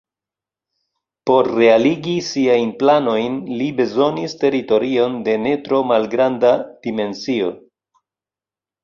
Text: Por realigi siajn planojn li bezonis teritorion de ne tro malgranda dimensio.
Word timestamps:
Por 1.29 1.49
realigi 1.57 2.15
siajn 2.27 2.71
planojn 2.79 3.35
li 3.59 3.67
bezonis 3.81 4.33
teritorion 4.45 5.19
de 5.29 5.37
ne 5.43 5.53
tro 5.69 5.83
malgranda 5.91 6.55
dimensio. 6.89 7.53